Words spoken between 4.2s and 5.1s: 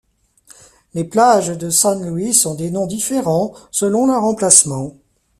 emplacement.